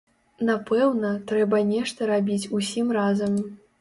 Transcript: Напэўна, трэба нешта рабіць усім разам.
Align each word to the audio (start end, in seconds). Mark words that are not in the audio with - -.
Напэўна, 0.47 1.11
трэба 1.31 1.59
нешта 1.73 2.07
рабіць 2.13 2.49
усім 2.61 2.87
разам. 2.99 3.37